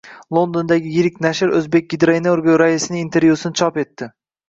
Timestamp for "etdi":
3.89-4.15